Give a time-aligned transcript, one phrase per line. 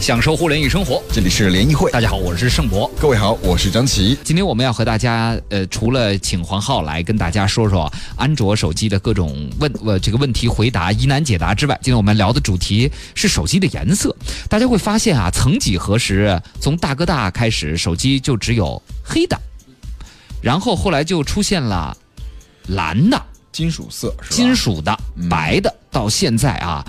[0.00, 1.02] 享受互联与生活。
[1.12, 2.90] 这里是联谊会，大家好，我是盛博。
[2.98, 4.16] 各位好，我是张琪。
[4.24, 14.16] 今天我们要和大家，呃，除了请黄浩来跟大家说说安卓手机的各种问呃这个问题回答疑难解答之外，今天我们聊的主题是手机的颜色。
[14.48, 19.38] 大家会发现啊，曾几何时，从大哥大开始，手机就只有黑的，
[20.40, 21.94] 然后后来就出现了
[22.68, 23.22] 蓝的、
[23.52, 24.36] 金属色是吧？
[24.36, 24.98] 金属的、
[25.28, 26.82] 白的，到现在啊，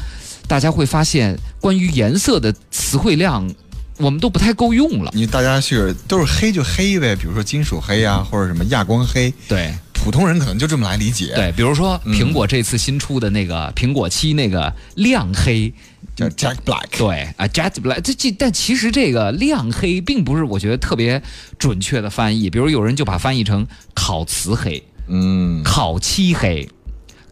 [0.51, 3.49] 大家会发现关于颜色的词汇量，
[3.95, 5.09] 我们都不太够用了。
[5.15, 9.73] 你大家是都是黑就黑呗，比如说金属黑啊，或者什么亚光黑，对。
[9.93, 15.73] 普通人可能就这么来理解。，对，比如说苹果这次新出的那个苹果七那个亮黑，
[16.17, 16.97] 叫 Jack Black。
[16.97, 21.23] 对啊，Jack Black 这这但其实这个亮黑并不是我觉得特别
[21.57, 26.67] 准确的翻译，比如有人就把翻译成烤瓷黑、嗯，烤漆黑、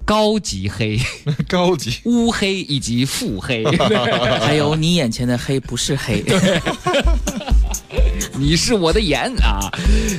[0.10, 1.00] 高级黑、
[1.48, 2.00] 高级。
[2.06, 3.64] 乌黑以及腹黑。
[4.42, 6.26] 还有你眼前的黑不是黑，
[8.36, 9.60] 你是我的眼啊，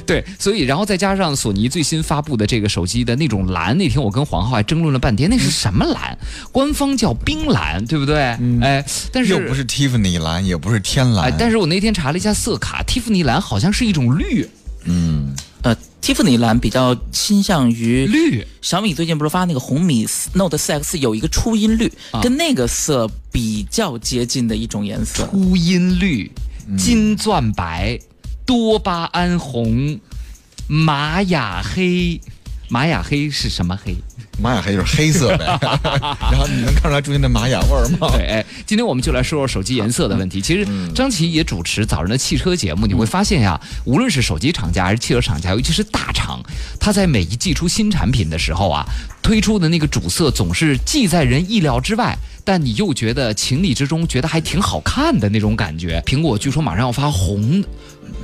[0.06, 6.16] 对，所以然后再加上索尼最新发布的这个手机的那种蓝，那天我跟黄浩还争论了半天，那是什么蓝？
[6.52, 8.20] 官方叫冰蓝，对不对？
[8.62, 11.24] 哎，但是又不是 Tiffany 蓝，也不是天蓝。
[11.24, 14.48] 哎，但是我那天查了一下色卡，蒂芙尼蓝好像是一种绿
[14.84, 15.34] 嗯，
[16.00, 25.26] 呃，Tiffany 蓝比较倾向于绿，小米最近不是发那个红米 Note 4X 有一个初音绿，啊跟那个色比较接近的一种颜色。
[25.26, 26.30] 初音绿、
[26.76, 27.98] 金钻白、
[28.44, 30.00] 多巴胺红、
[30.66, 32.20] 玛雅黑。
[32.72, 33.96] 玛雅黑是什么黑？
[34.40, 35.44] 玛雅黑就是黑色呗。
[36.30, 38.08] 然后你能看出来中间的玛雅味儿吗？
[38.16, 40.40] 对，哎，今天我们就来说说手机颜色的问题。
[40.40, 46.42] 其实张琪也主持早上的汽车节目，你会发现呀，无论是手机厂家还是汽车厂家，尤其是大厂，
[46.78, 48.84] 它在每一季出新产品的时候啊，
[49.22, 56.02] 推出的那个主色总是既在人意料之外，但你又觉得情理之中，觉得还挺好看的那种感觉。
[56.06, 57.62] 苹果据说马上要发红，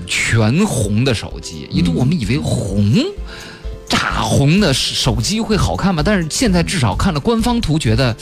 [0.06, 2.94] 全红的手机，一度我们以为红。
[3.88, 6.02] 炸红的手机会好看吗？
[6.04, 8.16] 但是现在至少看了官方图，觉得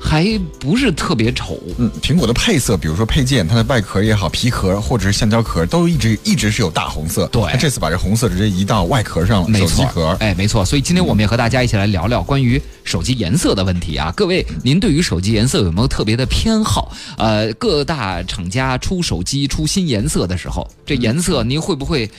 [0.00, 0.26] 还
[0.58, 1.60] 不是特别丑。
[1.78, 7.26] 嗯，苹果的配色，比如说配件，它的外壳也好，皮壳或者是橡胶壳，都一直一直是有大红色。
[7.28, 10.16] 对它这次把这红色直接移到外壳上了，没手机壳，。
[10.20, 10.64] 哎，没错。
[10.64, 14.12] 所以今天我们也和大家一起来聊聊关于手机颜色的问题啊。
[14.16, 16.92] 各位，您对于手机颜色有没有特别的偏好？
[17.18, 22.10] 呃，各大厂家出手机出新颜色的时候，这颜色您会不会？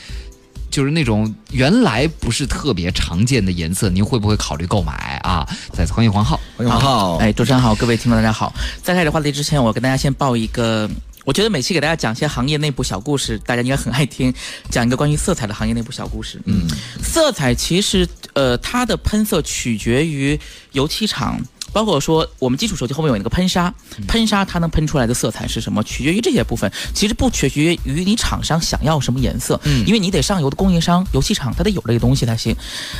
[0.71, 5.45] 就是那种原来不是特别常见的颜色，您会不会考虑购买啊？
[5.73, 6.39] 再次欢迎黄浩。
[6.55, 7.17] 欢迎黄浩。
[7.17, 8.53] 哎，主持人好，各位听众大家好。
[8.81, 10.89] 在开始话题之前，我跟大家先报一个。
[11.23, 14.33] 我觉得每期给大家讲一些行业内部小故事，大家应该很爱听。
[14.71, 16.41] 讲一个关于色彩的行业内部小故事。
[16.45, 16.65] 嗯，
[17.03, 20.39] 色彩其实呃，它的喷色取决于
[20.71, 21.39] 油漆厂，
[21.73, 23.73] 包括说我们基础手机后面有那个喷砂，
[24.07, 26.71] 喷砂它能喷出来的色彩是什么，取决于这些部分。
[26.93, 32.55] 其实不取决于你厂商想要什么颜色，嗯因为你得上游的供应商、油漆厂它得有这个东西才行。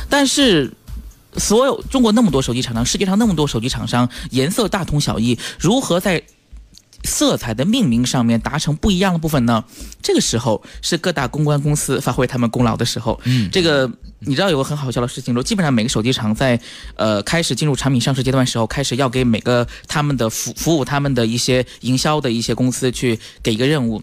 [0.08, 0.72] 但是
[1.36, 6.22] 所有中国那么多手机厂商，世界上那么多手机厂商，颜色大同小异，如何在
[7.04, 9.64] 色彩的命名上面达成不一样的部分呢？
[10.02, 13.20] 这个时候是各大公关公司发挥他们功劳的时候。
[13.24, 13.90] 嗯这个
[14.20, 16.58] 你知道有个很好笑的事情，说基本上每个手机厂在
[16.96, 24.02] 呃开始进入产品上市阶段的时候，开始要给每个他们的服服务他们的一些营销的一些公司去给一个任务，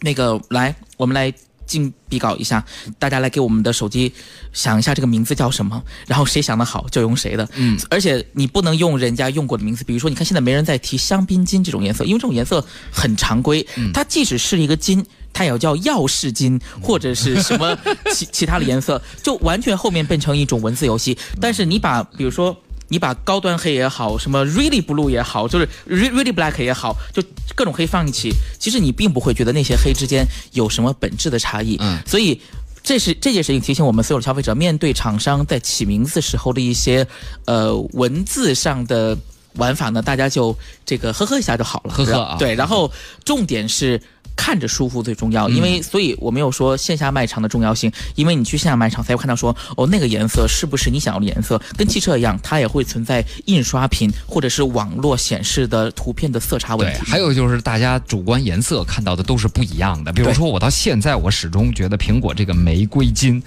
[0.00, 1.32] 那个来我们来。
[1.72, 2.64] 进比稿一下，
[2.98, 4.12] 大家来给我们的手机
[4.52, 7.48] 想一下这个名字叫什么，然后谁想的好就用谁的。
[7.54, 15.04] 嗯，而且你不能用人家用过的名字，比如说你看现在没人在提香槟金这种颜色，因为这种颜色很常规，它即使是一个金。
[15.34, 17.74] 它也要叫钥匙金或者是什么
[18.12, 21.16] 其 其他的颜色，就完全后面变成一种文字游戏。
[21.40, 22.54] 但是你把比如说
[22.92, 27.20] 你把高端黑也好，什么 really blue 也好，就是 re- really black 也好，就
[27.56, 28.30] 各种黑放一起，
[28.60, 31.76] 其实你并不会觉得那些黑之间有什么本质的差异。
[31.80, 32.40] 嗯所以。
[32.84, 37.06] 这是这件事情提醒我们所有的消费者，面对厂商在起名字时候的一些
[37.44, 39.16] 呃文字上的
[39.54, 40.52] 玩法呢，大家就
[40.84, 41.94] 这个呵呵一下就好了。
[41.94, 42.90] 呵呵啊对，然后
[43.24, 44.02] 重点是
[44.36, 57.10] 看着舒服最重要，因为所以我没有说线下卖场的重要性，因为你去线下卖场才会看到说哦那个颜色是不是你想要的颜色，跟汽车一样，它也会存在印刷品或者是网络显示的图片的色差问对，题。
[57.10, 60.12] 还有就是大家主观颜色看到的都是不一样的。
[60.12, 63.42] 比如说，我到现在我始终觉得苹果这个玫瑰金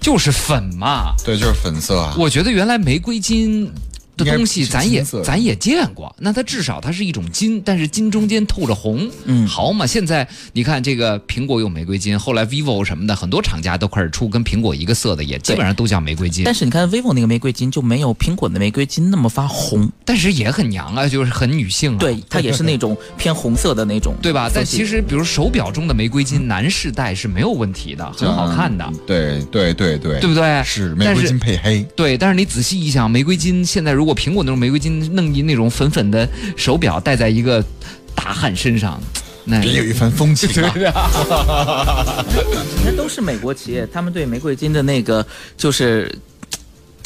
[0.00, 2.14] 就是粉嘛，对，就是粉色啊。
[2.18, 3.70] 我觉得原来玫瑰金
[4.24, 6.14] 的东西，咱也咱也见过。
[6.18, 9.86] 那它至少它是一种金，但是金中间透着红，嗯好嘛。
[9.86, 16.44] 现在你看这个苹果有玫瑰金，后来 vivo 什么的，很多厂家都开始出跟苹果一个色的，也基本上都叫玫瑰金。
[16.44, 21.98] 但是你看 vivo 那个玫瑰金就没有苹果的玫瑰金那么发红，但是也很娘啊，就是很女性啊。
[21.98, 24.50] 对，它也是那种偏红色的那种， 对吧？
[24.54, 30.62] 但其实实，比如手表中的玫瑰金，男士戴是没有问题的，很好看的，对对对对，对不对？
[30.64, 37.64] 是玫瑰金配黑，对，但是你仔细一想，玫瑰金现在如果苹果那种玫瑰金弄一那种粉粉的手表戴在一个
[38.14, 39.00] 大汉身上，
[39.44, 40.72] 那别有一番风情啊！
[42.84, 45.26] 那都是美国企业，他们对玫瑰金的那个
[45.56, 46.10] 就是。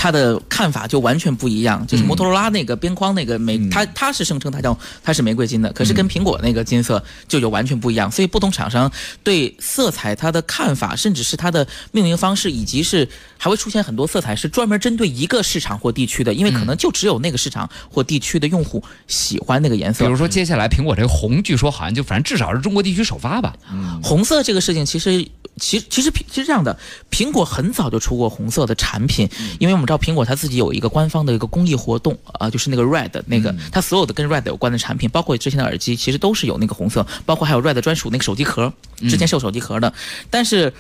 [0.05, 8.93] 他的看法就完全不一样，就是摩托罗拉那个边框那个玫，它它是声称它叫它是玫瑰金的，可是跟苹果那个金色就有完全不一样，所以不同厂商
[9.23, 13.09] 对色彩它的看法，甚至是它的命名方式，以及是
[13.39, 20.05] 还会出现很多色彩是专门针对一个市场或地区的，因为可能就只有那个市场或地区的用户喜欢那个颜色。
[20.05, 20.11] 比。
[20.11, 23.55] 如说接下来苹果这个红，据说好像就反正至少是中国地区首发吧。
[24.03, 25.27] 红色这个事情，其实
[25.57, 26.79] 其其实其实这样的，
[27.11, 29.27] 苹果很早就出过红色的产品，
[29.59, 39.93] 因为我们知道苹果它自己有一个官方的一个公益活动啊、就是那个 Red 那个，它所有的跟 Red 有关的产品，包括之前的耳机，其实都是有那个红色，包括还有 Red 专属那个手机壳，之前是有手机壳的，
[40.31, 40.73] 但是。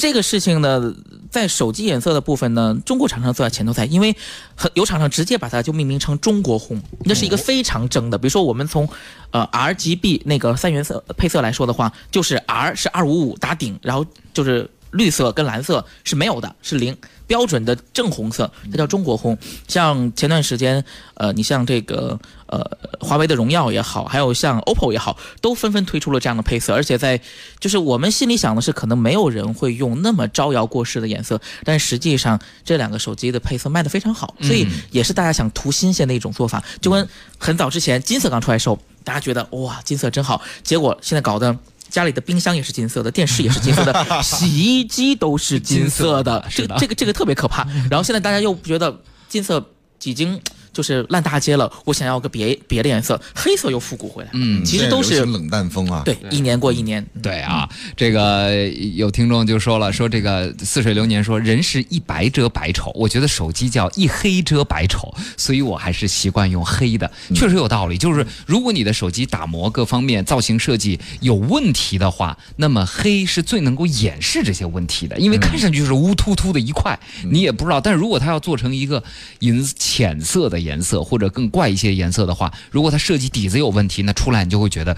[0.00, 0.94] 这个事情呢，
[1.28, 4.14] 在手机颜色的部分呢，中国厂商坐在前头在，因为
[4.54, 8.16] 很有厂商直接把它就命名成中国红，那是一个非常正的。
[8.16, 8.88] 比如说我们从
[9.32, 16.96] 呃 RGB 那个三原色配色来说的话，就是 R 是二五五打顶，然后就是绿色跟蓝色是没有的，是零
[17.28, 19.38] 标准的正红色，它叫中国红。
[19.68, 20.84] 像前段时间，
[21.14, 27.20] 呃，你像这个呃华为的荣耀也好，还有像 OPPO 也好，都纷纷推出了这样的配色，而且在
[27.60, 36.64] 就是我们心里想的是，可能没有人会用那么招摇过市的颜色，但实际上这两个手机的配色卖得非常好，所以也是大家想图新鲜的一种做法。
[36.80, 37.06] 就跟
[37.38, 41.56] 很早之前金色刚出来的时候，大家觉得哇金色真好，结果现在搞得。
[41.88, 47.66] 家里的冰箱也是金色的，电视也是金色的， 洗衣机都是金色的，这个这个这个特别可怕。
[47.90, 49.64] 然后现在大家又觉得金色
[50.04, 50.40] 已经
[50.78, 54.30] 就是烂大街了，我想要个别别的颜色，黑色又复古回来。
[54.34, 56.02] 嗯，其实都是冷淡风啊。
[56.04, 57.04] 对，一年过一年。
[57.20, 58.64] 对啊，这个
[58.94, 67.98] 有听众就说了，说这个似水流年说人是一白遮百丑，我觉得手机叫一黑遮百丑，所以我还是习惯用黑的，确实有道理。
[67.98, 76.96] 就是如果你的手机打磨各方面造型设计有问题的话，那么黑是最能够掩饰这些问题的，因为看上去就是乌突突的一块，
[77.28, 77.80] 你也不知道。
[77.80, 79.02] 但是如果它要做成一个
[79.40, 84.94] 银浅色的颜色或者更怪一些颜色的话，如果它设计底子有问题，那出来你就会觉得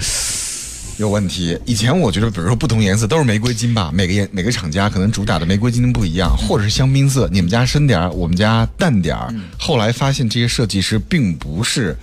[0.98, 1.56] 有问题。
[1.64, 9.32] 以前我觉得，比如说不同颜色都是玫瑰金吧，每个颜每个厂家可能主打的玫瑰金不一样，或者是香槟色，你们家深点儿，我们家淡点儿。
[9.56, 11.96] 后来发现这些设计师并不是。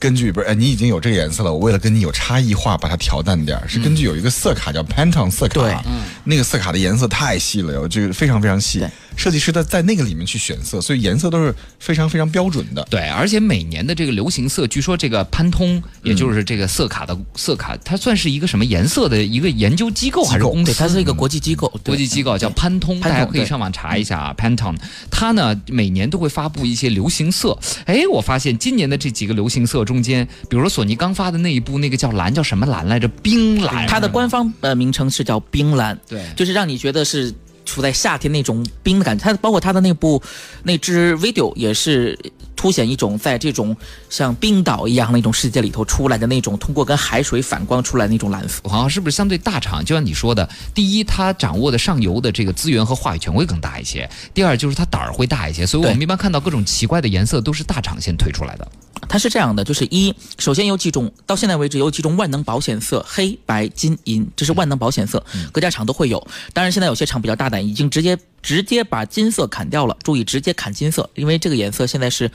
[0.00, 5.76] 根据不是，哎，你已经有这个颜色了，我为了跟你有差异化，把它调淡点儿，是根据有一个色卡叫 Pantone 色卡，对。
[6.24, 8.82] 那个色卡的颜色太细了，有这个非常非常细，
[9.16, 12.86] 设计师在在那个里面去选色，所以颜色都是非常非常标准的。
[12.90, 20.80] 对，而且每年的这个流行色，据说这个潘通，也就是这个色卡的色卡，它算是一个什么颜色的一个研究机构还是公对，司？
[20.80, 21.92] 它是一个国际机构，对。
[21.92, 24.76] 国际机构叫潘通，潘通大家可以上网查一下啊，Pantone。
[25.10, 27.58] 它呢每年都会发布一些流行色。
[27.84, 33.08] 哎，我发现今年的这几个流行色中间，比如说索尼刚发的那一部那个叫蓝，叫什么蓝来着？
[33.22, 33.88] 冰蓝。
[33.88, 37.34] 它的官方呃名称是叫冰蓝，对就是让你觉得是
[37.64, 39.24] 处在夏天那种冰的感觉。
[39.24, 40.22] 它包括它的那部
[40.62, 42.16] 那支 video 也是
[42.54, 43.76] 凸显一种在这种
[44.08, 48.60] 像冰岛一样的一种世界里头出来的那种通过跟海水反光出来的那种蓝色。
[48.68, 49.84] 好像是不是相对大厂？
[49.84, 55.66] 就像你说的，第一，它掌握的上游的这个资源和话语权会更大一些；第二，就是它胆儿会大一些。
[55.66, 58.68] 所以我们一般看到各种奇怪的颜色，都是大厂先推出来的。
[59.08, 66.24] 它是这样的，就是一，首先有几种，到现在为止有几种万能保险色，黑白金银，这是万能保险色，各家厂都会有。
[66.52, 69.96] 当然，现在有些厂比较大胆，已经直接直接把金色砍掉了。
[70.02, 72.30] 注意，直接砍金色，因为这个颜色现在是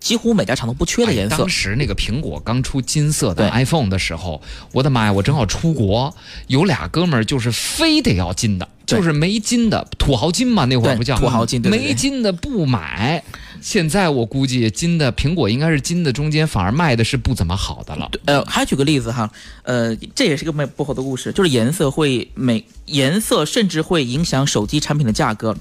[0.00, 1.48] 几乎每家厂都不缺的颜色哎当。
[1.48, 4.40] 时那个苹果刚出金色的 iPhone 的时候，
[4.72, 5.12] 我的妈呀！
[5.12, 6.14] 我正好出国，
[6.46, 13.22] 有俩哥们儿就是非得要金的，就是没金的土豪金嘛，那会儿对不叫土豪金对对对没金的不买。
[13.64, 18.10] 现在我估计金的苹果应该是金的中间反而卖的是不怎么好的了。
[18.26, 19.30] 呃，还举个例子哈，
[19.62, 25.56] 呃，这也是个卖不好的故事，就是颜色会每颜色甚至会影响手机产品的价格。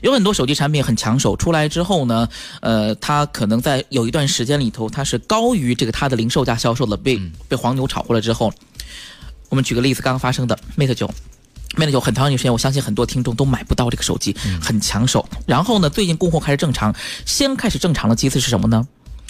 [0.00, 2.28] 有很多手机产品很抢手，出来之后呢，
[2.62, 8.52] 呃，它可能在有一段时间里头，它是高于这个它的零售价销售的，被被黄牛炒过了之后，
[9.48, 11.08] 我们举个例子，刚刚发生的 Mate 九。
[11.76, 15.28] Mate 九很长一段时间，我相信很多听众都买不到这个手机，很抢手。
[15.46, 16.94] 然后呢，最近供货开始正常，
[17.26, 18.86] 先开始正常的机次是什么呢？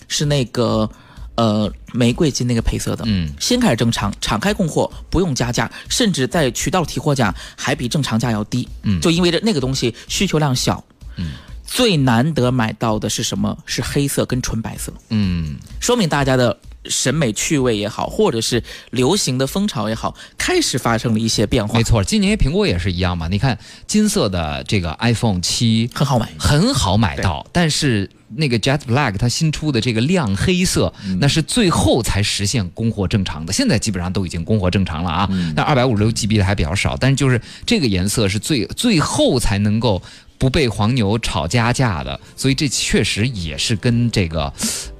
[0.08, 0.88] 是那个
[1.34, 10.82] 呃玫瑰金那个配色的，嗯，先开始正常，敞开供货，不用加价，甚至在渠道提货价还比正常价要低，嗯就因为这那个东西需求量小，
[11.16, 11.32] 嗯，
[11.66, 13.58] 最难得买到的是什么？
[13.66, 16.56] 是黑色跟纯白色，嗯，说明大家的。
[16.90, 21.82] 审美趣味也好，或者是流行的风潮也好，开始发生了一些变化没。
[21.84, 23.28] 错，今年苹果也是一样嘛。
[23.28, 33.52] 你看金色的这个 iPhone 七很好买，很好买到，但是那个 Jet Black 它新出的这个亮黑色，那是最后才实现供货正常的。
[33.52, 35.28] 现在基本上都已经供货正常了啊。
[35.54, 40.02] 那二百五十六 GB 的还比较少，但是就是这个颜色是最最后才能够
[40.38, 44.52] 不被黄牛炒加价的，所以这确实也是跟这个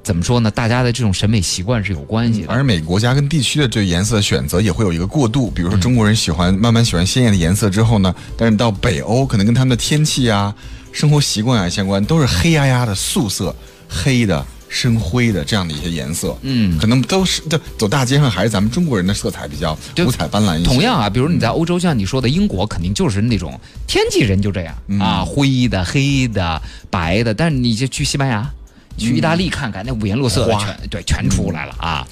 [0.07, 2.47] 怎么说呢，大家的这种审美习惯是有关系的。
[2.49, 10.55] 而每个国家跟地区的这个颜色选择也会有一个过渡，比如说中国人喜欢慢慢喜欢鲜艳的颜色之后呢，但是到北欧可能跟他们的天气啊、
[10.93, 13.53] 生活习惯啊相关，都是黑压压的素色、
[13.89, 16.39] 黑的、深灰的这样的一些颜色。
[16.43, 20.69] 嗯可能都是这走大街上还是咱们中国人的色彩比较五彩斑斓一些。
[20.69, 23.59] 同样啊，比如你在欧洲，像你说的英国，肯定就是那种
[23.89, 27.35] 天气人就这样、啊，灰的、黑的、白的。
[27.35, 28.49] 但是你就去西班牙、
[28.97, 32.07] 去意大利看看，那五颜六色的全对全出来了啊。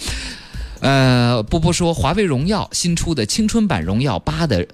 [0.81, 4.67] 呃，波波说，华为荣耀新出的青春版荣耀八的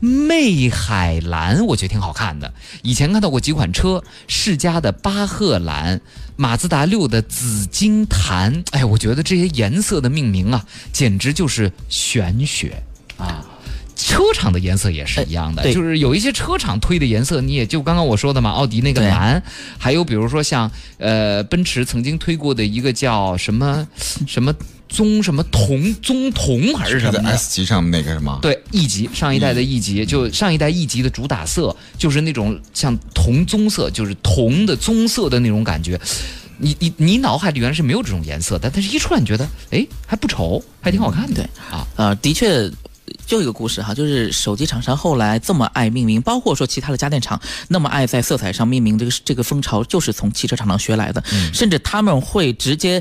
[0.00, 2.54] 魅海蓝，我觉得挺好看的。
[2.82, 6.00] 以前看到过几款车，世嘉的巴赫蓝，
[6.36, 8.64] 马自达六的紫金檀。
[8.70, 12.82] 哎，我觉得这些颜色的命名啊，简直就是玄学
[13.18, 13.44] 啊！
[13.98, 19.42] 车厂的颜色也是一样的，就是有一些车厂推的颜色，你也就刚刚我说的嘛，奥迪那个蓝，
[19.76, 23.86] 还有比如说像呃奔驰曾经推过的一个叫什么
[24.26, 24.54] 什么
[24.88, 28.38] 棕什么铜棕铜还是什么，S 级上面那个是吗？
[28.40, 36.00] 对，E 级上一代的 E 级，就上一代 E 级的主打色就是那种像铜棕色，就是铜的棕色的那种感觉。
[36.60, 41.34] 你你你脑海里原来是没有这种颜色的，但是一出来你觉得，哎，还不丑，还挺好看的。
[41.34, 42.70] 对啊，呃，的确。
[43.28, 53.00] 就一个故事哈，就是手机厂商后来这么爱命名，包括说其他的家电厂那么爱在色彩上命名，这个这个风潮就是从汽车厂商学来的，甚至他们会直接。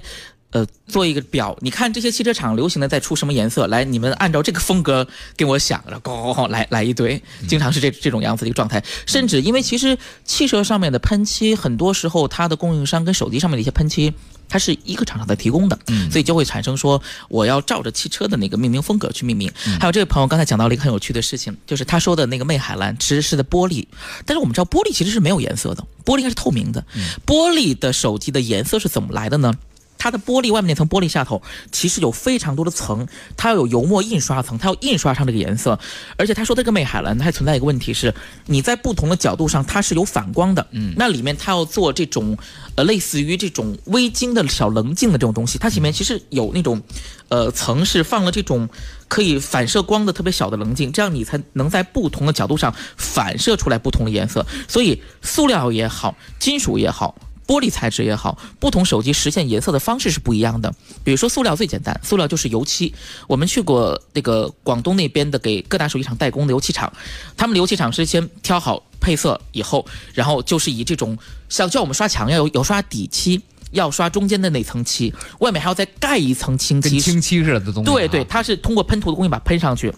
[0.51, 5.05] 呃，做一个表，你看这些汽车厂流行的在出什么颜色，来，你们按照这个风格
[5.35, 8.81] 给我想，然后咣咣咣来来一堆，经常是这这种样子的一个状态。
[9.05, 14.13] 甚至因为其实汽车上面的喷漆，很多时候它的供应商跟手机上面的一些喷漆，
[14.49, 15.77] 它是一个厂商在提供的，
[16.11, 19.51] 所以就会产生说我要照着汽车的那个命名风格去命名。
[19.79, 23.85] 还有这位朋友刚才讲到了一个很有趣的事情，就是他说的那个魅海蓝其实是的玻璃，
[24.25, 26.83] 但是我们知道玻璃其实是没有颜色的，玻璃应该是透明的。
[27.25, 29.53] 玻璃的手机的颜色是怎么来的呢？
[29.97, 35.79] 它的玻璃外面那层玻璃下头其实有非常多的层，它要有油墨印刷层，它要印刷上这个颜色。
[36.17, 38.13] 而且他说这个魅海蓝它还存在一个问题是，
[38.45, 42.37] 你在不同的角度上它是有反光的，嗯，那里面它要做这种
[42.75, 46.81] 呃类似于这种微晶的小棱镜的这种东西，它里面其实有那种
[47.29, 48.69] 呃层是放了这种
[49.07, 54.45] 可以反射光的特别小的棱镜，这样你才能在不同的角度上反射出来不同的颜色。
[54.67, 57.15] 所以塑料也好，金属也好。
[57.47, 60.71] 玻璃材质也好，不同手机实现颜色的方式是不一样的。
[61.03, 62.93] 比如说塑料最简单，塑料就是油漆。
[63.25, 66.91] 我们去过那个广东那边的给各大手机厂代工的油漆厂，
[67.37, 77.83] 他们的油漆厂是先挑好配色以后，然后就是以这种像叫我们刷墙要有有刷底漆，要刷中间的那层漆，外面还要再盖一层清漆，跟清漆似的东。
[77.83, 79.93] 对对，它是通过喷涂的工艺把它喷上去。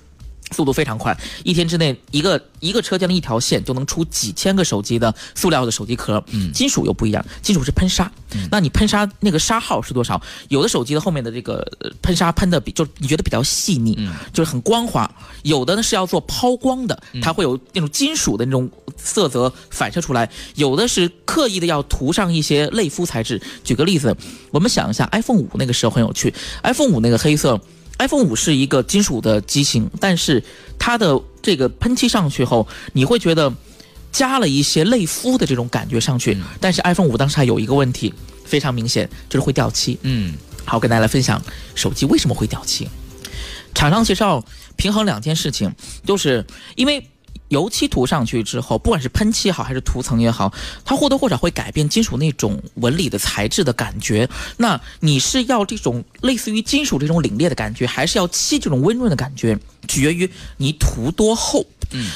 [0.52, 6.24] 速度非常快，一天之内一个一个车间的一条线就能出几千个手机的塑料的手机壳。
[6.32, 10.22] 嗯，金属又不一样，金属是喷砂，嗯那你喷砂那个砂号是多少？
[10.50, 13.98] 有的手机的后面的这个呃喷砂喷的比就你觉得比较细腻，
[14.34, 15.10] 就是很光滑；
[15.44, 20.26] 有的呢是要做抛光的，它会有那种金属的那种色泽反射出来；
[20.56, 23.42] 有的是刻意的要涂上一些类肤材质。
[23.64, 24.16] 举个例子，
[24.52, 27.60] 我们想一下，iPhone 五那个时候很有趣，iPhone 五那个黑色。
[28.00, 30.44] iPhone 五是一个金属的机型，但是
[30.80, 33.54] 它的这个喷漆上去后，你会觉得
[34.12, 36.36] 加了一些类肤的这种感觉上去。
[36.60, 38.12] 但是 iPhone 五当时还有一个问题
[38.44, 40.00] 非常明显，就是会掉漆。
[40.02, 40.34] 嗯，
[40.66, 41.40] 好，跟大家来分享
[41.76, 42.90] 手机为什么会掉漆。
[43.76, 44.44] 厂商其实要
[44.76, 45.72] 平衡两件事情，
[46.04, 46.44] 就是
[46.76, 47.08] 因为。
[47.50, 50.52] 油漆涂上去之后，不管是喷漆也好，还是涂层也好，
[50.86, 54.30] 它或多或少会改变金属那种纹理的材质的感觉。
[54.58, 59.58] 那你是要这种类似于金属这种凛冽的感觉，还是要漆这种温润的感觉？
[59.88, 61.66] 取决于你涂多厚。
[61.92, 62.12] 嗯，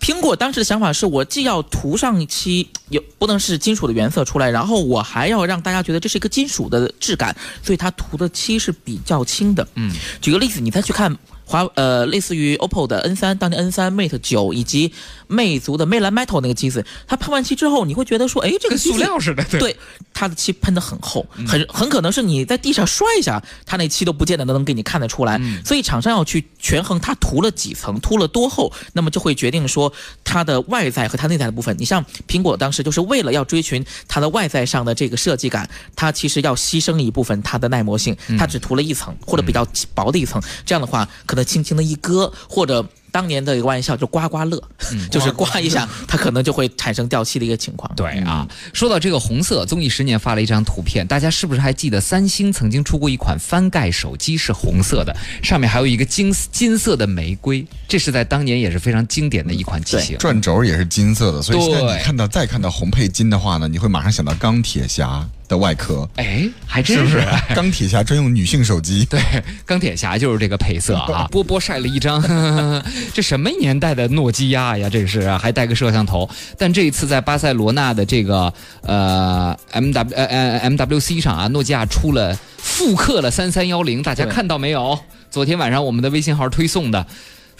[0.00, 9.68] 苹果当时的想法是我既要涂上一期有不能是金属的原色出来，然后我还要让大家觉得这是一个金属的质感，所以它涂的漆是比较轻的。
[9.74, 11.14] 嗯，举个例子，你再去看
[11.50, 14.92] 华呃，类似于 OPPO 的 N 三当年 N 三 Mate 九以及
[15.26, 19.42] 魅族的魅蓝 Metal 那个机子，它喷完漆之后，你会觉得说，哎，这个塑料似的。
[19.58, 19.76] 对，
[20.14, 25.40] 它的漆喷的很厚，很很可能是你在地上摔一下，它那漆都不见得能给你看得出来。
[25.64, 29.92] 所以厂商要去权衡它涂了几层，涂了多厚，那么就会决定说
[30.22, 31.74] 它的外在和它内在的部分。
[31.80, 42.86] 你像苹果当时就是为了要追寻它的外在上的这个设计感，它其实要牺牲一部分它的耐磨性，它只涂了一层或者比较薄的一层，这样的话可能轻轻的一割或者。
[43.12, 44.62] 当年的一个玩笑就刮刮乐，
[45.10, 47.92] 就是刮一下，它可能就会产生掉漆的一个情况。
[47.96, 60.16] 对啊，说到这个红色，综艺十年发了一张图片，大家是不是还记得三星曾经出过一款翻盖手机是红色的，上面还有一个金金色的玫瑰，这是在当年也是非常经典的一款机型。
[60.16, 65.28] 转轴也是金色的，所以现在你看到再看到红配金的话呢，你会马上想到钢铁侠。
[65.50, 67.20] 的外壳，哎，还真是
[67.56, 69.04] 钢铁侠专用女性手机。
[69.06, 69.20] 对，
[69.66, 71.26] 钢铁侠就是这个配色啊。
[71.32, 72.22] 波波晒了一张，
[73.12, 74.88] 这什么年代的诺基亚呀？
[74.88, 76.30] 这是还带个摄像头。
[76.56, 78.52] 但这一次在巴塞罗那的这个
[78.82, 84.96] 呃 M W M W C 上啊，诺基亚出了复刻了三三幺零，大家看到没有？
[85.32, 87.04] 昨天晚上我们的微信号推送的。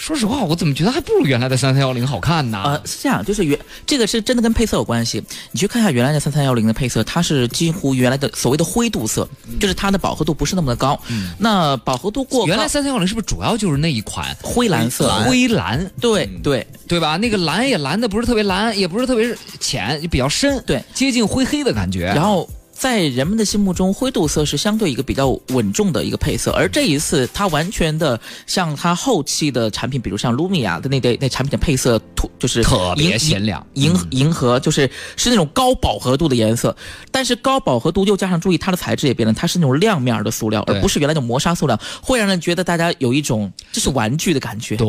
[0.01, 2.63] 说实话，我怎么觉得还不如原来的三三幺零好看呢？
[2.65, 5.23] 呃，是这样，就是原这个是真的跟配色有关系。
[5.53, 9.29] 你去看一下原来的三三幺零的配色，它是几乎原来的所谓的灰度色，
[9.61, 10.99] 就是它的饱和度不是那么的高。
[11.37, 15.11] 那饱和度过原来三三幺零是不是主要就是那一款灰蓝色？
[15.27, 17.19] 灰蓝，对对对吧？
[17.19, 22.07] 那个蓝也蓝的不是特别蓝，也不是特别浅，就比较深，对，接近灰黑的感觉。
[22.07, 22.49] 然后。
[22.81, 36.75] 在人们的心目中，灰度色是相对一个比较稳重的一个配色，而这一次它完全的像它后期的产品，比如像 Lumia 的那那那产品的配色图，就是特别鲜亮，银银河就是是那种高饱和度的颜色，
[37.11, 44.77] 但是高饱和度又加上注意它的材质也变了，它是那种亮面的塑料，而不是原来的磨砂塑料，会让人觉得大家有一种这是玩具的感觉。
[44.77, 44.89] 对，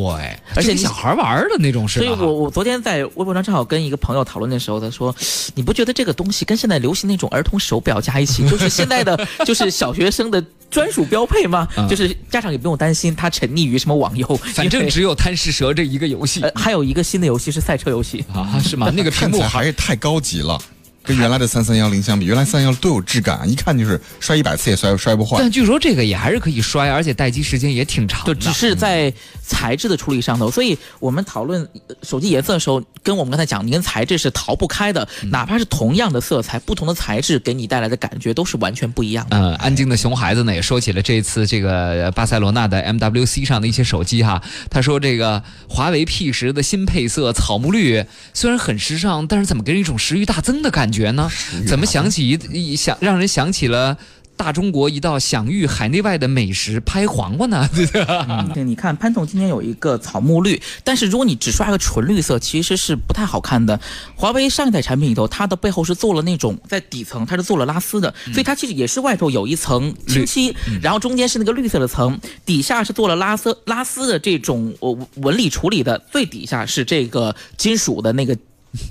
[0.56, 2.00] 而且小孩玩的那种是。
[2.00, 5.14] 所以我我昨天在微博上正好跟一个朋友讨论的时候，他说
[5.56, 11.68] ：“你不觉得这个东西跟现在流行那种儿童手？”表加一起， 就是现在的，就是小学生的专属标配吗？
[11.90, 16.44] 就是家长也不用担心他沉溺于什么网游， 反正只有贪吃蛇这一个游戏。
[16.56, 18.92] 还有一个新的游戏是赛车游戏啊，是吗？
[18.96, 20.62] 那个屏幕还是太高级了。
[21.04, 25.38] 跟原来的三三幺零相比，原来三幺都有质感，一看就是摔一百次也摔摔不坏。
[25.40, 28.26] 但据说这个也还是可以摔，而且待机时间也挺长。
[28.26, 31.68] 就只是在材质的处理上头，所以我们讨论
[32.04, 35.08] 手机颜色的时候，跟我们刚才讲，你跟材质是逃不开的。
[35.32, 39.38] 哪怕是同样的色彩，不同的材质给你带来的感觉都是完全不一样的。
[39.38, 51.30] 嗯，安静的熊孩子呢也说起了这次这个巴塞罗那的 MWC 上的一些手机哈，他说这个华为 P 十的新配色草木绿虽然很时尚，但是怎么给人一种食欲大增的感觉呢？
[51.68, 53.98] 怎么想起一想让人想起了
[54.38, 57.70] 大中国一道享誉海内外的美食拍黄瓜呢？
[58.56, 63.80] 对，你看潘总今天有一个草木绿，但是如果你只刷个纯绿色，其实是不太好看的。
[64.16, 78.36] 华为上一代产品里头，它的背后是做了那种在底层它是做了拉丝的，所以它其实也是外头有一层清漆，然后中间是那个绿色的层，底下是做了拉丝拉丝的这种呃纹理处理的，最底下是这个金属的那个。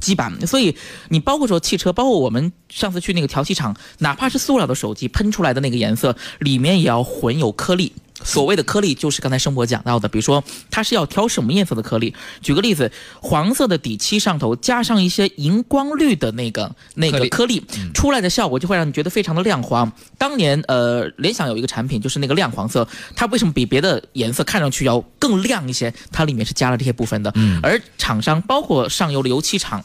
[0.01, 0.77] 基板，所以
[1.09, 7.93] 你包括说汽车，包括我们上次去那个调漆厂，哪怕是塑料的手机喷出来的那个颜色，里面也要混有颗粒。
[8.25, 12.15] 所谓的颗粒，就是刚才生博讲到的，比如说它是要挑什么颜色的颗粒。
[12.43, 19.91] 举个例子，黄色的底漆上头加上一些荧光绿的那个那个颗粒，出来的效果就会让你觉得非常的亮黄。
[20.19, 25.93] 当年呃，联想有一个产品就是那个亮黄色，它为什么比别的颜色看上去要更亮一些？
[26.13, 27.33] 它里面是加了这些部分的。
[27.63, 29.83] 而厂商包括上游的油漆厂。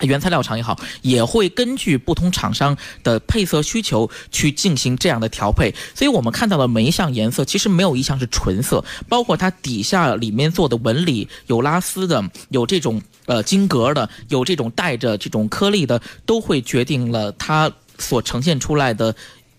[0.00, 5.72] 原材料厂也好，也会根据不同厂商的配色需求去进行这样的调配。
[5.94, 19.14] 所以我们看到的每一项颜色，其实没有一项是纯色，包括它底下里面做的纹理，有拉丝的，有这种呃金格的，有这种带着这种颗粒的，都会决定了它所呈现出来的。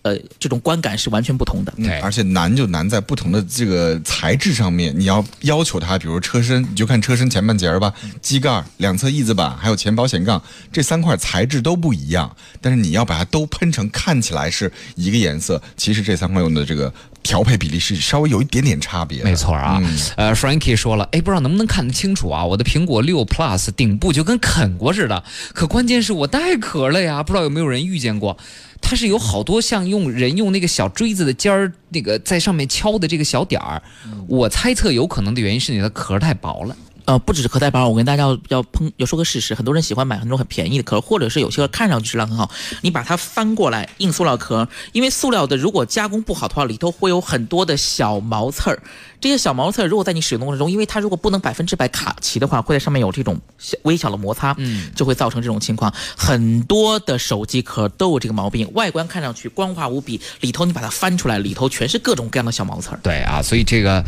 [0.06, 1.72] 呃，这种观感是完全不同的。
[1.76, 7.92] 对，而且难就难在不同的这个材质上面，你要要求它，比如车身，你就看车身前半截儿吧，
[8.22, 10.40] 机盖、两侧翼子板还有前保险杠
[10.70, 16.92] 这三块材质都不一样，但是你要把它都喷成看起来是一个颜色，其实这三块用的这个
[17.24, 19.24] 调配比例是稍微有一点点差别。
[19.24, 19.82] 没错啊，
[20.16, 22.44] 呃，Frankie 说了，哎，不知道能不能看得清楚啊？
[22.44, 28.36] 我的苹果六 Plus 顶部就跟啃过似的，可关键是我带壳了呀，不知道有没有人遇见过。
[28.80, 33.82] 它是有好多像用人用那个小锥子的尖儿，那个在上面敲的这个小点儿。
[34.28, 36.76] 我猜测有可能的原因是你的壳太薄了。
[37.06, 48.82] 呃，不只是壳太薄，我跟大家要要碰要说个事实，很多人喜欢买很多很便宜的壳，或者是有些看上去质量很好，你把它翻过来硬塑料壳，因为塑料的如果加工不好的话，里头会有很多的小毛刺儿。
[49.20, 55.92] 这些小毛刺如果在你使用过程中，因为它如果不能百分之百卡齐的话，会在上面有这种小微小的摩擦，嗯，就会造成这种情况。
[56.16, 63.00] 很多的手机壳都有这个毛病，外观看上去光滑无比，里头你把它翻出来，里头全是各种各样的小毛刺儿。
[63.02, 64.02] 对啊，所以这个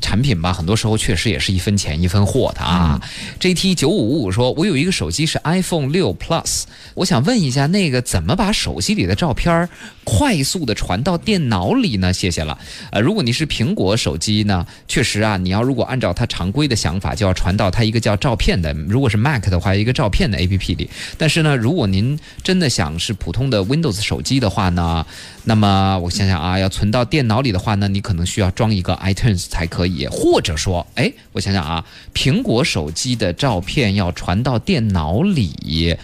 [0.00, 3.00] 产品吧，很多时候确实也是一分钱一分货的啊。
[3.40, 6.62] JT 九五五五说，我有一个手机是 iPhone 六 Plus，
[6.94, 9.68] 我想问一下，那个怎么把手机里的照片
[10.04, 12.12] 快速的传到电脑里呢？
[12.12, 12.58] 谢谢了。
[12.92, 14.53] 呃，如果你是苹果手机呢？
[14.54, 20.88] 啊确实啊，你要如果按照它常规的想法，就要传到它一个叫照片的，如果是 Mac 的话，一个照片的 APP 里。
[21.18, 25.04] 但是呢，如果您真的想是普通的 Windows 手机的话呢，
[25.44, 35.96] 那么我想想啊，要存到电脑里的话呢，你可能需要装一个 iTunes 才可以，或者说，哎，我想想啊，苹果手机的照片要传到电脑里。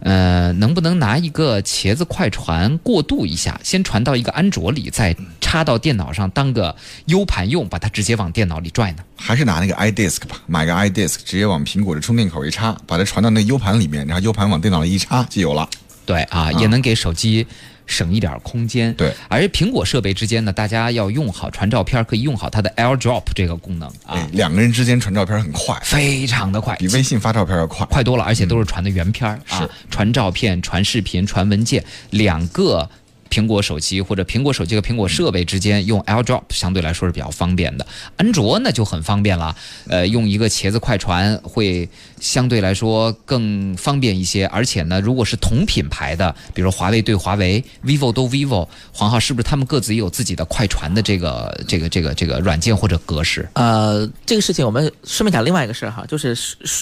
[0.00, 6.74] 呃，能不能拿一个茄子快传过渡一下，先传到一个安卓里，再插到电脑上当个
[7.06, 8.98] U 盘用，把它直接往电脑里拽呢？
[9.16, 15.68] 还是拿那个 iDisk 吧，买个 iDisk，直接往苹果的充电口一插，把它传到那个 U 盘里面，然后 U 盘往电脑里一插就有了。
[16.04, 17.46] 对啊，也能给手机。
[17.86, 24.28] 省一点空间，对，而苹果设备之间呢，大家要用好传照片，可以用好它的 AirDrop 这个功能啊。
[24.32, 32.88] 两个人之间传照片很快，非常的快，比微信发照片要快，快多了，而且都是传的原片啊，传照片、传视频、传文件，两个。
[33.36, 39.54] 苹果手机或者苹果手机和苹果设备之间用 AirDrop 相对来说是比较方便的，安卓呢就很方便了，
[39.88, 41.86] 呃，用一个茄子快传会
[42.18, 53.46] 相对来说更方便一些，而且呢，如果是同品牌的，比如华为对华为，vivo 都 vivo，黄浩是不是他们各自也有自己的快传的这个这个这个这个软件或者格式？
[53.52, 56.34] 呃，这个事情我们顺便讲另外一个事儿哈，就是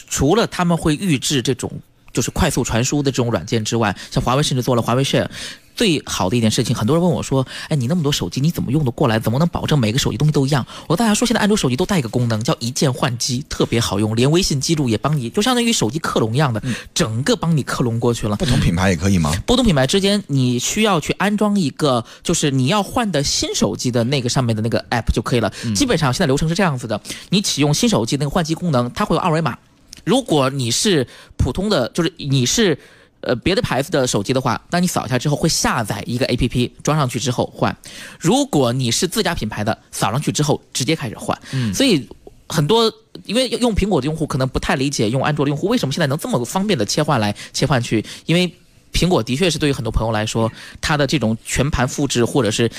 [0.08, 1.68] 除了他们会预制这种
[2.12, 5.26] 就是快速传输的这种软件之外，像华为甚至做了华为 Share。
[5.74, 9.18] 最好的一件事情，很多人问我说：“哎，你那么多手机，你怎么用得过来？
[9.18, 16.62] 怎么能保证每个手机东西都一样？”我大家说，现在安卓手机都带一个功能，叫一键换机，特别好用，连微信记录也帮你，就相当于手机克隆一样的，
[16.94, 18.37] 整个帮你克隆过去了。
[18.37, 19.32] 不同品牌也可以吗？
[19.46, 25.52] 不同品牌之间，你需要去安装一个，就是你要换的新手机的那个上面的那个 app 就可以了。
[25.74, 29.58] 基本上现在流程是这样子的：你启用新手机那个换机功能，它会有二维码。
[30.04, 31.06] 如果你是
[31.37, 32.78] 普通的，就是你是。
[33.24, 37.76] 呃，别的牌子的手机的话，当你扫一下之后，会下载一个 A P P，装上去之后换。
[38.18, 41.38] 如果你是自家品牌的，扫上去之后直接开始换。
[41.52, 42.08] 嗯，所以
[42.48, 42.92] 很多
[43.24, 48.04] 因为用苹果的用户可能不太理解，用安卓的用户为什么现在能这么方便的切换来切换去？
[48.26, 48.54] 因为
[48.92, 52.70] 苹果的确是对于很多朋友来说，它的这种全盘复制或者是。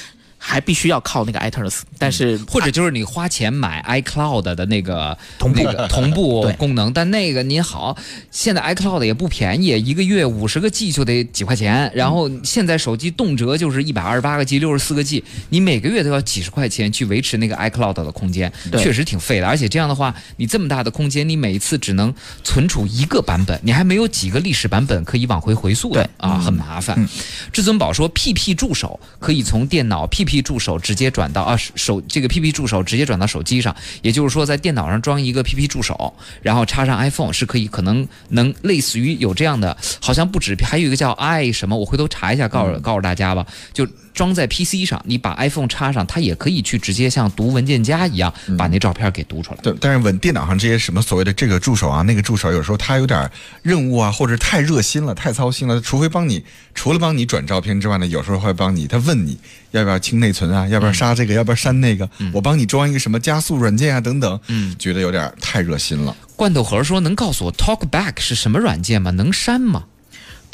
[0.48, 7.98] 还必须要靠那个 iTunes，但是或者就是你花钱买 iCloud 的那个同步 同步功能，但那个您好，
[8.30, 19.48] 现在 iCloud 也不便宜，一个月五十个 G 就得几块钱，然后现在手机动辄就是一百二十八个 G、六十四个 G，你每个月都要几十块钱去维持那个 iCloud 的空间，确实挺费的。
[19.48, 27.10] 而且这样的话，你这么大的空间，你每一次只能存储一个版本，你还没有几个历史版本可以往回回溯的啊，很麻烦。
[27.52, 30.35] 至尊宝说，PP 助手可以从电脑 PP。
[30.42, 43.88] 助手直接转到啊手这个 PP 助手直接转到手机上，也就是说在电脑上装一个 PP 助手，然后插上 iPhone 是可以，可能能类似于有这样的，好像不止，还有一个叫 i 什么，我回头查一下，告诉告诉大家吧，就。
[44.16, 49.60] 装在 PC 上，你把 iPhone 插上，它也可以去直接像读文件夹一样把那照片给读出来。
[49.62, 53.30] 对，但是稳电脑上这些什么所谓的这个助手啊，那个助手，有时候它有点
[53.62, 55.80] 任务啊，或者太热心了，太操心了。
[55.82, 59.38] 除非帮你，除了帮你转照片之外呢，有时候会帮你，他问你
[59.72, 64.40] 要不要清内存啊，要不要杀这个，要不要删那个，我帮你装一个什么加速软件啊等等。
[64.48, 66.16] 嗯，觉得有点太热心了。
[66.38, 69.12] 罐头盒说：“能告诉我 TalkBack 是什么软件吗？
[69.12, 69.86] 能删吗？”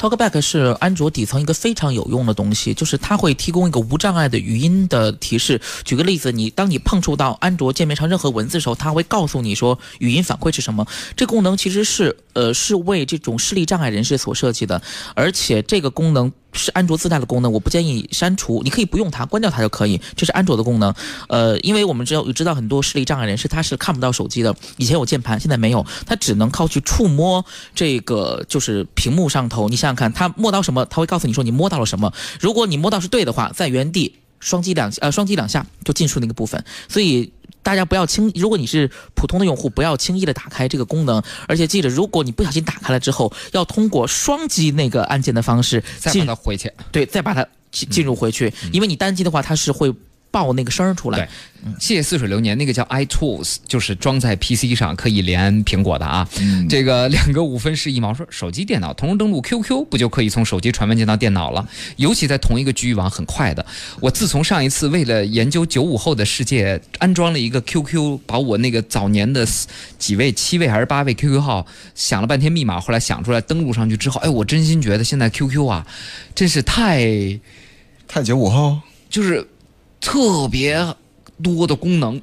[0.02, 5.60] TalkBack 是安卓底层一个非常有用的东西，就是它会提供一个无障碍的语音的提示。
[5.84, 10.84] 举个例子，你当你碰触到安卓界面上任何文字的时候，它会告诉你说语音反馈是什么。
[11.14, 14.80] 这功能其实是呃是为这种视力障碍人士所设计的，
[15.14, 16.32] 而且这个功能。
[16.54, 19.98] 是安卓自带的功能，我不建议删除，你可以不用它，关掉它就可以。
[20.14, 20.94] 这是安卓的功能，
[21.30, 27.42] 呃，因为我们知道知道很多视力障碍人士他是看不到手机的，以前有键盘，现在没有，他只能靠去触摸
[27.74, 29.70] 这个就是屏幕上头。
[29.70, 32.12] 你想想看，他摸到什么，他会告诉你说你摸到了什么。
[32.38, 37.32] 如果你摸到是对的话，在原地双击两呃双击两下就进出那个部分，所以。
[37.62, 41.22] 大家不要轻，如果你是普通的用户，不要轻易的打开这个功能。
[41.46, 46.72] 而且记着，如果你不小心打开了之后，要通过双击那个按键的方式再把它回去。
[46.90, 48.52] 对，再把它进进入回去。
[48.72, 49.92] 因为你单击的话，它是会
[50.32, 51.28] 爆那个声儿出来对。
[51.78, 56.28] 谢谢似水流年，那个叫 iTools，就是装在 PC 上可以连苹果的啊。
[56.68, 61.64] 这个两个五分是一毛说，手机、电脑同时登录 QQ，不就可以从手机传文件到电脑了？
[61.98, 63.64] 尤其在同一个局域网，很快的。
[64.00, 69.46] 我自从上一次为了研究九五后的世界，安装了一个 QQ，把我那个早年的
[70.00, 71.64] 几位、七位还是八位 QQ 号
[71.94, 75.86] 想了半天密码，后来想出来登录上去之后，哎，我真心觉得现在 QQ 啊，
[76.34, 77.38] 真是太
[78.08, 79.46] 太九五后，就是
[80.02, 80.94] 特别。
[81.42, 82.20] 多的功能，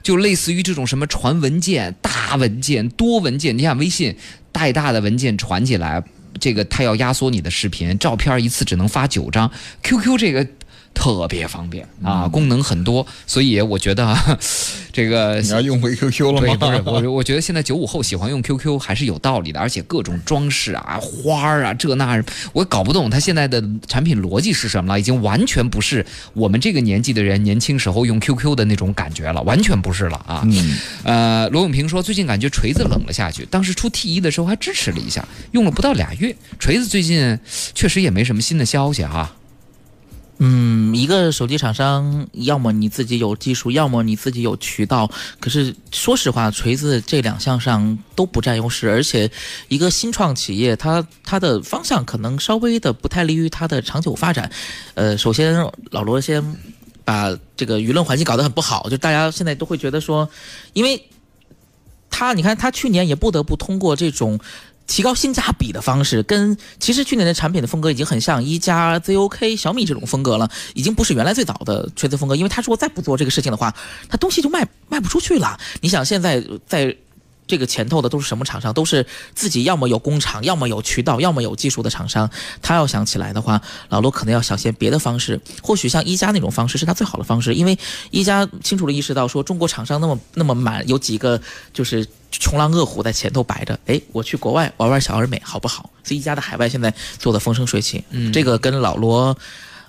[0.00, 3.58] 就类似于这种什么传文件、大文件、多文件。
[3.58, 4.14] 你看微信
[4.52, 6.04] 带大的文件传起来，
[6.38, 9.50] 这个它要压缩你的视频、照片，一次只能发九张。
[9.82, 10.46] QQ 这个。
[10.92, 14.14] 特别方便啊，功能很多，所以我觉得
[14.92, 16.54] 这个你要用回 QQ 了吗？
[16.56, 22.22] 不是， 我我觉得现在九五后喜欢用 QQ 还是有道理的，而且各种装饰啊、花儿啊，这那，
[22.52, 30.46] 我搞不懂它现在的产品逻辑是什么了，已经完全不是我们这个年纪的人年轻时候用 QQ 的那种感觉了，完全不是了啊。
[31.04, 37.38] 呃，罗永平说最近感觉锤子冷了下去，当时出 T 一的时候还支持了一下，用了不到俩月，锤子最近
[37.74, 39.34] 确实也没什么新的消息哈。
[40.42, 45.10] 嗯，一个手机厂商，要么你自己有技术，要么你自己有渠道。
[45.38, 49.30] 可是说实话，锤子这两项上都不占优势，而且
[49.68, 54.50] 一个新创企业，它它的方向可能稍微的不太利于它的长久发展。
[54.94, 55.54] 呃，首先
[55.90, 56.42] 老罗先
[57.04, 60.26] 把这个舆论环境搞得很不好，就大家现在都会觉得说，
[60.72, 61.04] 因为
[62.08, 64.40] 他你看他去年也不得不通过这种。
[64.90, 72.34] 提高性价比的方式，跟其实去年的产品的风格已经很像一加 ZOK、小米这种风格了，已经不是原来最早的锤子风格。
[72.34, 73.72] 因为他如果再不做这个事情的话，
[74.08, 75.56] 他东西就卖卖不出去了。
[75.80, 76.94] 你想现在在。
[77.50, 78.72] 这个前头的都是什么厂商？
[78.72, 82.30] 都是自己要么有工厂，要么有渠道，要么有技术的厂商。
[82.62, 85.38] 他要想起来的话，老罗可能要想些别的方式。
[85.60, 87.76] 或许像一加那种方式是他最好的方式，因为
[88.10, 91.38] 一加清楚的意识到说中国厂商那么那么满，有几个
[91.74, 93.78] 就是穷狼恶虎在前头摆着。
[93.86, 95.90] 哎，我去国外玩玩小而美，好不好？
[96.04, 98.04] 所以一加的海外现在做的风生水起。
[98.10, 99.36] 嗯，这个跟老罗，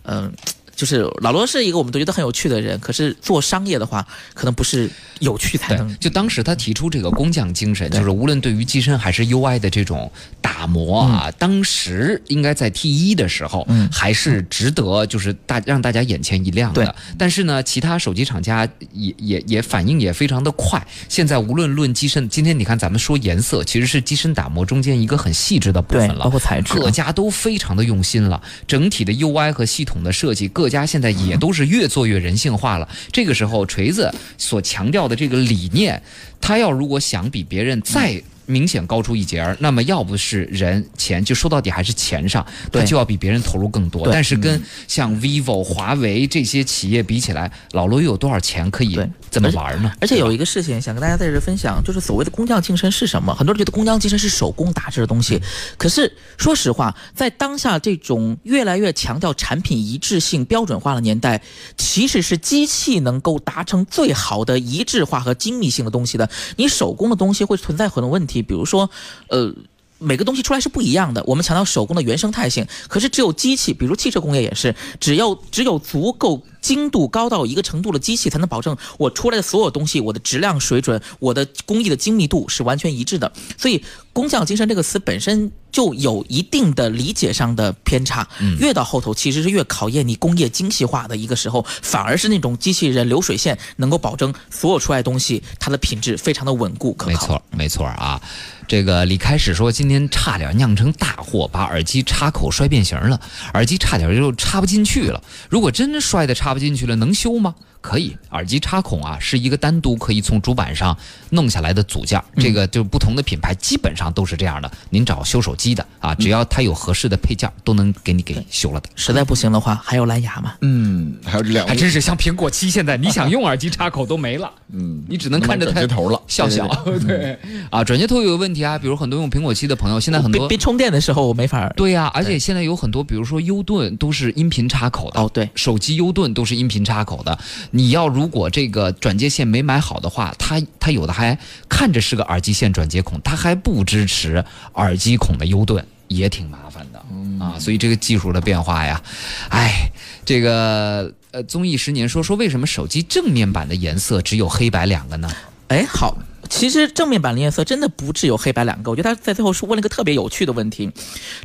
[0.03, 0.33] 嗯。
[0.81, 4.89] 就是老罗是一个我们都觉得很有趣的人，可是做商业的话，可能不是
[5.19, 5.95] 有趣才能。
[5.99, 16.95] 就当时他提出这个工匠精神，就是无论对于机身还是 UI 的这种打磨啊，当时应该在 T 一的时候，还是值得就是大让大家眼前一亮的。
[17.15, 20.83] 但是呢，其他手机厂家也也也反应也非常的快。
[21.07, 30.70] 现在无论论机身，今天你看咱们说颜色，其实是机身打磨中间一个很细致的部分了，包括材质，各家都非常的用心了，整体的 UI 和系统的设计各。
[30.71, 32.89] 家现在也都是越做越人性化了。
[33.11, 36.01] 这个时候，锤子所强调的这个理念，
[36.39, 38.23] 他要如果想比别人再。
[38.51, 44.07] 明显高出一截儿，那么要不是人钱，就说到底还是钱上，他就要比别人投入更多。
[44.11, 49.91] 但是跟像 vivo、华为这些企业比起来，老罗又有多少钱可以怎么玩呢？
[50.01, 53.33] 而且有一个事情想跟大家在这分享，就是所谓的工匠精神是什么？
[53.33, 55.41] 很多人觉得工匠精神是手工打制的东西，
[55.77, 61.41] 可是说实话，在当下这种越来越强调产品一致性、标准化的年代，
[61.77, 66.29] 其实是机器能够达成最好的一致化和精密性的东西的。
[66.57, 68.40] 你手工的东西会存在很多问题。
[68.41, 68.89] 比如说，
[69.29, 69.53] 呃，
[69.99, 71.23] 每个东西出来是不一样的。
[71.25, 83.31] 我们强调手工的原生态性，可是只有机器，比如汽车工业也是，只要只有足够精度高到一个程度的机器，才能保证我出来的所有东西，我的质量水准，我的工艺的精密度是完全一致的。
[83.57, 85.51] 所以，工匠精神这个词本身。
[85.71, 97.11] 就有一定的理解上的偏差，嗯越到后头其实是越考验你工业精细化的一个时候，反而是那种机器人流水线能够保证所有出来东西它的品质非常的稳固可靠。
[97.11, 98.21] 没错，没错啊。
[98.67, 103.21] 这个李开始说今天差点酿成大祸，把耳机插口摔变形了，
[103.53, 105.23] 耳机差点就插不进去了。
[105.49, 107.55] 如果真摔的插插不进去了，能修吗？
[107.79, 110.97] 可以，耳机插孔啊是一个单独可以从主板上
[111.29, 114.69] 弄下来的组件，这个就不同的品牌基本上都是这样的。
[114.89, 118.89] 您找修手机的啊，只要它有合适的配件，都能给你给修了的。
[118.95, 120.55] 实在不行的话，还有蓝牙嘛？
[120.61, 124.51] 嗯，还有这两，还真是像苹果七，现在你想用耳机插口都没了。
[124.73, 126.67] 嗯，你只能看着它转接头了，笑笑。
[127.05, 127.37] 对
[127.69, 131.69] 啊，转接头有个问题啊，比如很多用苹果七的朋友，现在很多别充电的时候我没法。
[131.75, 135.21] 对呀，而且现在有很多，比如说 U 盾都是音频插口的。
[135.21, 137.37] 哦，对，手机 U 盾都是音频插口的。
[137.69, 141.37] 你要如果这个转接线没买好的话，它它有的还
[141.69, 144.43] 看着是个耳机线转接孔，它还不支持
[144.75, 146.99] 耳机孔的 U 盾，也挺麻烦的
[147.43, 147.57] 啊。
[147.59, 149.01] 所以这个技术的变化呀，
[149.49, 149.89] 哎，
[150.25, 155.31] 这个呃，综艺十年说说为什么手机正面板的颜色只有黑白两个呢？
[155.69, 156.17] 哎，好。
[156.51, 160.91] 其实正面版的颜色真的不只有黑白两个，我觉得他在最后是问了一个特别有趣的问题。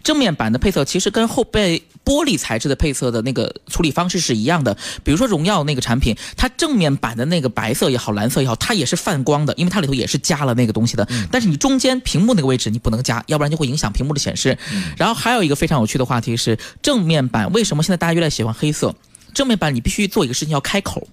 [0.03, 4.77] 正面版的配色其实跟后背玻璃材质的配色的那个处理方式是一样的。
[5.05, 11.09] 比如说荣耀那个产品，它正面版的那个白色也好，蓝色也好，它也是泛光的，因为它里头也是加了那个东西的。
[11.31, 14.59] 但是你中间屏幕那个位置你不能加，要不然就会影响屏幕的显示。
[14.99, 18.95] 然后还有一个非常有趣的话题是正面版为什么现在大家越来越喜欢黑色？
[19.33, 21.07] 正面版你必须做一个事情要开口，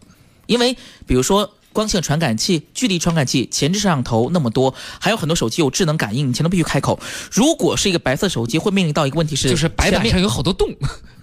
[0.47, 0.75] 因为
[1.05, 1.49] 比如说。
[1.73, 6.97] 光线传感器、距离传感器、前置摄像头那么多，还有很多手机有智能感应，你前都必须开口。
[7.31, 10.69] 如果是一个白色手机，会面临到一个问题是，就是白板上有好多洞。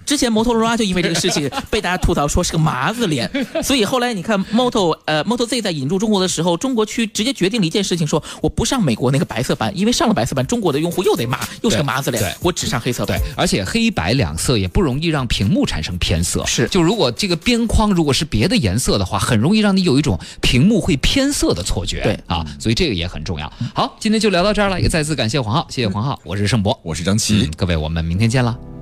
[0.04, 3.30] 之前摩托罗拉就因为这个事情 被大家吐槽说是个麻子脸，
[3.62, 13.18] 所以后来你看 Moto 呃 Moto Z 在引入中国的时候，中国区直接决定了一件事情，说我不上美国那个白色版，因为上了白色版，中国的用户又得骂，又是个麻子脸，我只上黑色版。
[13.18, 16.44] 对，而且黑白两色也不容易让屏幕产生偏色。
[16.46, 22.02] 是，就如果这个边框如果是别的颜色的话，很容易让你有一种屏幕会偏色的错觉。
[22.02, 23.52] 对啊，所以这个也很重要。
[23.74, 28.79] 好，今天就聊到这儿了，也再次感谢黄浩，谢谢黄浩，我是盛博，我是张琪，各位，我们明天见了。